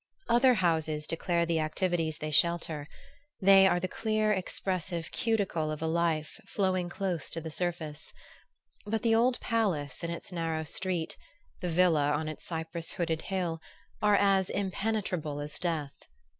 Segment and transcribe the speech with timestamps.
[0.27, 2.87] Other houses declare the activities they shelter;
[3.39, 8.11] they are the clear expressive cuticle of a life flowing close to the surface;
[8.87, 11.17] but the old palace in its narrow street,
[11.59, 13.61] the villa on its cypress hooded hill,
[14.01, 15.93] are as impenetrable as death.